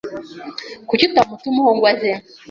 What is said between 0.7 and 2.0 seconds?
Kuki utamutumaho ngo